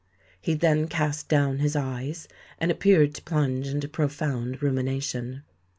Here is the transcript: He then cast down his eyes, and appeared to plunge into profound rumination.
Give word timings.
He 0.41 0.55
then 0.55 0.87
cast 0.87 1.29
down 1.29 1.59
his 1.59 1.75
eyes, 1.75 2.27
and 2.57 2.71
appeared 2.71 3.13
to 3.13 3.21
plunge 3.21 3.67
into 3.67 3.87
profound 3.87 4.63
rumination. 4.63 5.43